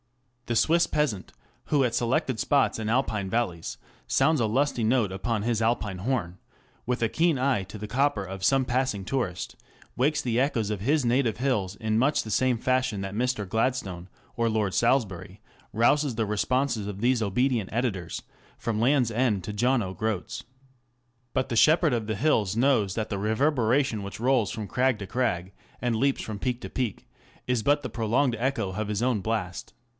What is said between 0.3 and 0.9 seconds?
The Swiss